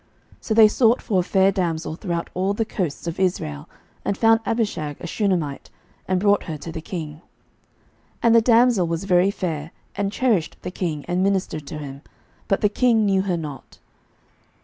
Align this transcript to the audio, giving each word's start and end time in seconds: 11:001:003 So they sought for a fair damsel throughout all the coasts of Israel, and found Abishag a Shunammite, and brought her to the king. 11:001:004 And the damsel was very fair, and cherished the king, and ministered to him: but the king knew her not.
11:001:003 0.31 0.37
So 0.41 0.53
they 0.55 0.67
sought 0.67 0.99
for 0.99 1.19
a 1.19 1.23
fair 1.23 1.51
damsel 1.51 1.93
throughout 1.95 2.31
all 2.33 2.55
the 2.55 2.65
coasts 2.65 3.05
of 3.05 3.19
Israel, 3.19 3.69
and 4.03 4.17
found 4.17 4.39
Abishag 4.47 4.97
a 4.99 5.05
Shunammite, 5.05 5.69
and 6.07 6.19
brought 6.19 6.45
her 6.45 6.57
to 6.57 6.71
the 6.71 6.81
king. 6.81 7.17
11:001:004 7.17 7.21
And 8.23 8.33
the 8.33 8.41
damsel 8.41 8.87
was 8.87 9.03
very 9.03 9.29
fair, 9.29 9.69
and 9.95 10.11
cherished 10.11 10.57
the 10.63 10.71
king, 10.71 11.05
and 11.07 11.21
ministered 11.21 11.67
to 11.67 11.77
him: 11.77 12.01
but 12.47 12.61
the 12.61 12.69
king 12.69 13.05
knew 13.05 13.21
her 13.21 13.37
not. 13.37 13.77